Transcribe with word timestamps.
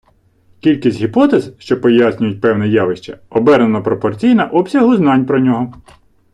Кількість 0.59 0.97
гіпотез, 0.99 1.53
що 1.59 1.81
пояснюють 1.81 2.41
певне 2.41 2.67
явище, 2.67 3.19
обернено 3.29 3.83
пропорційна 3.83 4.45
обсягу 4.45 4.95
знань 4.97 5.25
про 5.25 5.39
нього. 5.39 5.73